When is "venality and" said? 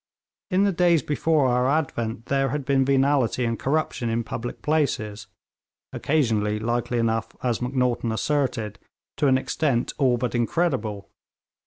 2.83-3.59